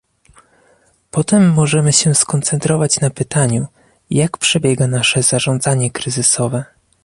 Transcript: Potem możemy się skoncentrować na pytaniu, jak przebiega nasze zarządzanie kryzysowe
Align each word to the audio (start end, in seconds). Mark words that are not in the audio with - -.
Potem 1.11 1.53
możemy 1.53 1.93
się 1.93 2.15
skoncentrować 2.15 2.99
na 2.99 3.09
pytaniu, 3.09 3.67
jak 4.09 4.37
przebiega 4.37 4.87
nasze 4.87 5.23
zarządzanie 5.23 5.91
kryzysowe 5.91 6.65